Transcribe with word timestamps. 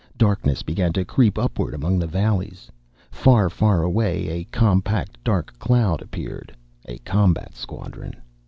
Darkness 0.17 0.63
began 0.63 0.91
to 0.93 1.05
creep 1.05 1.37
upward 1.37 1.75
among 1.75 1.99
the 1.99 2.07
valleys. 2.07 2.71
Far, 3.11 3.51
far 3.51 3.83
away 3.83 4.29
a 4.29 4.45
compact 4.45 5.23
dark 5.23 5.53
cloud 5.59 6.01
appeared, 6.01 6.51
a 6.87 6.97
combat 7.05 7.53
squadron. 7.55 8.15